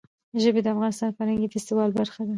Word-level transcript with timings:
ژبې 0.43 0.61
د 0.63 0.67
افغانستان 0.73 1.07
د 1.09 1.13
فرهنګي 1.17 1.47
فستیوالونو 1.53 1.97
برخه 1.99 2.21
ده. 2.27 2.29